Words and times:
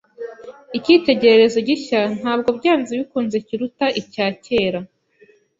Icyitegererezo 0.77 1.57
gishya 1.67 2.01
ntabwo 2.19 2.49
byanze 2.57 2.91
bikunze 2.99 3.37
kiruta 3.47 3.85
icyakera. 4.01 4.79